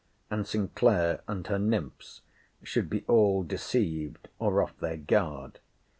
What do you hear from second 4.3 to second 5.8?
or off their guard.